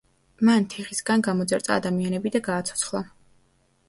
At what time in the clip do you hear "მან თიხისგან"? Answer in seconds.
0.47-1.23